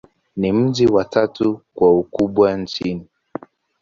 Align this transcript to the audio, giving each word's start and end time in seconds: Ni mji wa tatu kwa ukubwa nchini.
Ni 0.37 0.51
mji 0.51 0.87
wa 0.87 1.05
tatu 1.05 1.61
kwa 1.73 1.99
ukubwa 1.99 2.57
nchini. 2.57 3.07